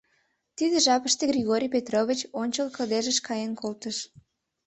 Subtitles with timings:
[0.57, 3.97] Тиде жапыште Григорий Петрович ончыл кыдежыш каен колтыш.